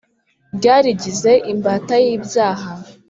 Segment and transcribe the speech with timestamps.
[0.55, 2.69] Ryarigize imbata y’ibyaha